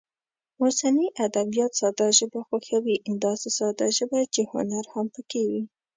اوسني 0.61 1.07
ادبیات 1.25 1.71
ساده 1.81 2.07
ژبه 2.17 2.39
خوښوي، 2.47 2.95
داسې 3.25 3.49
ساده 3.57 3.87
ژبه 3.97 4.19
چې 4.33 4.41
هنر 4.51 4.85
هم 4.93 5.05
پکې 5.13 5.41
وي. 5.49 5.63